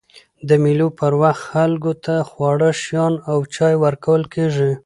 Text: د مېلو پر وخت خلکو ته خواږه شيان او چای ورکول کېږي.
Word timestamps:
د 0.47 0.49
مېلو 0.63 0.87
پر 0.99 1.13
وخت 1.21 1.43
خلکو 1.51 1.91
ته 2.03 2.15
خواږه 2.29 2.71
شيان 2.83 3.13
او 3.31 3.37
چای 3.55 3.75
ورکول 3.83 4.23
کېږي. 4.33 4.71